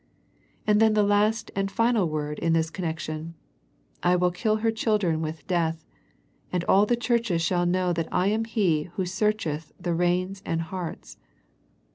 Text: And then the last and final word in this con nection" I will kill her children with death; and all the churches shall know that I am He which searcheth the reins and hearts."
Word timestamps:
And 0.65 0.79
then 0.81 0.95
the 0.95 1.03
last 1.03 1.51
and 1.55 1.69
final 1.69 2.09
word 2.09 2.39
in 2.39 2.53
this 2.53 2.71
con 2.71 2.85
nection" 2.87 3.33
I 4.01 4.15
will 4.15 4.31
kill 4.31 4.55
her 4.55 4.71
children 4.71 5.21
with 5.21 5.45
death; 5.45 5.85
and 6.51 6.63
all 6.63 6.87
the 6.87 6.95
churches 6.95 7.43
shall 7.43 7.67
know 7.67 7.93
that 7.93 8.09
I 8.11 8.25
am 8.25 8.45
He 8.45 8.85
which 8.95 9.09
searcheth 9.09 9.71
the 9.79 9.93
reins 9.93 10.41
and 10.43 10.63
hearts." 10.63 11.17